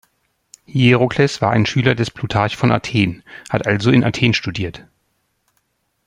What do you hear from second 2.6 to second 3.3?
Athen,